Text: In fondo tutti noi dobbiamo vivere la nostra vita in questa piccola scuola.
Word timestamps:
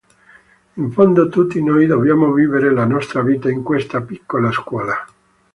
In 0.77 0.91
fondo 0.91 1.29
tutti 1.29 1.61
noi 1.61 1.85
dobbiamo 1.85 2.31
vivere 2.33 2.71
la 2.73 2.85
nostra 2.85 3.21
vita 3.21 3.51
in 3.51 3.61
questa 3.61 4.01
piccola 4.01 4.51
scuola. 4.51 4.95